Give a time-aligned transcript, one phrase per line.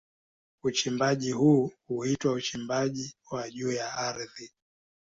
[0.63, 4.51] Uchimbaji huu huitwa uchimbaji wa juu ya ardhi.